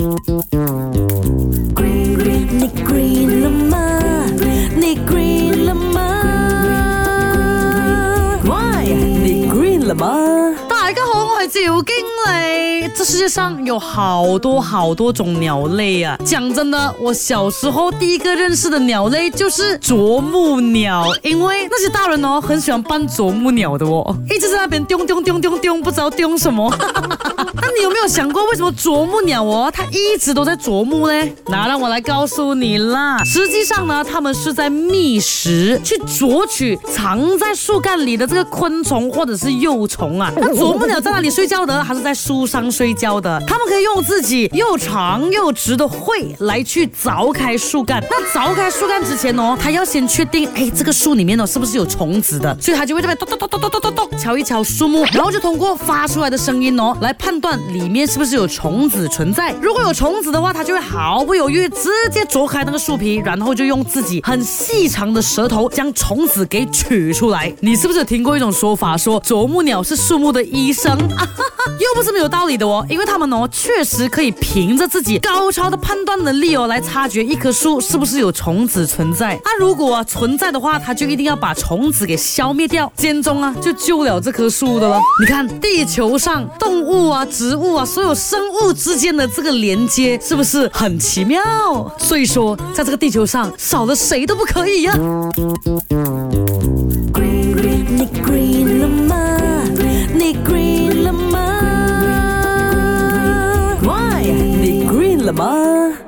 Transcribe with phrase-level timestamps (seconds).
[0.00, 0.04] 你
[1.74, 3.26] g r 你
[9.76, 10.02] 你好，
[11.24, 12.88] 我系赵经理。
[12.94, 16.16] 这世界上有好多好多种鸟类啊！
[16.24, 26.70] 讲真的，我小时候第一个认识的鸟类就是啄木鸟，因为那些大人哦很喜欢扮啄木鸟的哦，一直在那边叮叮叮叮叮，不知道叮什么。
[27.82, 31.12] 有没有想过为什么啄木鸟哦，它一直都在啄木呢？
[31.46, 33.22] 那让我来告诉你啦。
[33.24, 40.32] 实际上呢，它们是在觅食，去啄取藏在树干里的这个昆虫或者是幼虫啊。
[40.36, 41.82] 那啄木鸟在哪里睡觉的？
[41.82, 43.40] 还是在树上睡觉的？
[43.46, 48.02] 它们可以用自己又长又直的喙来去凿开树干。
[48.10, 52.56] 那凿开树干之前哦，它要先确定，哎，这个树里面呢是不是有虫子的？
[52.60, 57.58] 所以它就会这边咚咚咚咚咚咚咚咚敲一敲树木，然后就通过发出来的声音哦来判断。
[57.68, 59.54] 里面是不是有虫子存在？
[59.60, 67.52] 如果有虫子的话，它就会毫不犹豫，直接啄开那个树皮，然后就用自己很细长的舌头将虫子给取出来。
[67.60, 70.96] 你是不是听过一种说法，说啄木鸟是树木的医生？
[71.10, 71.44] 哈哈，
[71.78, 79.38] 又不是没有道理的哦，因为它们哦确实可以凭着自己高超的判断能力哦来察觉一棵树是不是有虫子存在。
[79.44, 84.98] 那如果存在的话，它就一定要把虫子给消灭掉，间中啊就救了这棵树的了。
[85.20, 87.47] 你看，地球上动物啊，植。
[87.48, 91.40] 植物啊，所有生物之间的这个连接是不是很奇妙？
[91.98, 94.92] 所以说，在这个地球上，少了谁都不可以呀。
[94.94, 95.32] 你
[97.10, 97.54] g 你
[105.24, 105.98] y 你 e